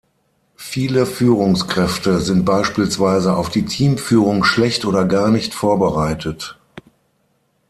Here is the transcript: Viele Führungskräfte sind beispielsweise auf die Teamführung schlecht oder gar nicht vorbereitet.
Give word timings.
Viele 0.57 1.05
Führungskräfte 1.05 2.21
sind 2.21 2.43
beispielsweise 2.43 3.35
auf 3.35 3.51
die 3.51 3.65
Teamführung 3.65 4.43
schlecht 4.43 4.83
oder 4.85 5.05
gar 5.05 5.29
nicht 5.29 5.53
vorbereitet. 5.53 6.59